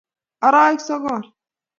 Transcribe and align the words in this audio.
oroek 0.47 0.81
sogol 0.87 1.23